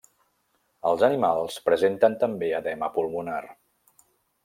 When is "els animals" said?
0.91-1.59